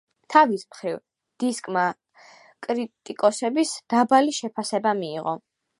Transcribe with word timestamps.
თავის 0.33 0.63
მხრივ, 0.69 0.95
დისკმა 1.43 1.83
კრიტიკოსების 2.69 3.79
დაბალი 3.95 4.39
შეფასება 4.41 5.01
მიიღო. 5.05 5.41